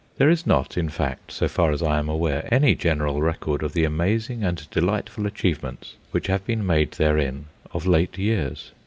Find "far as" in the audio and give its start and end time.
1.47-1.83